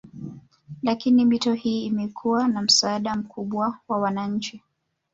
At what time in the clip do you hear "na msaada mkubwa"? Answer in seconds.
2.47-3.77